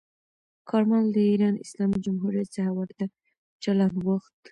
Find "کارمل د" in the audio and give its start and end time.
0.69-1.17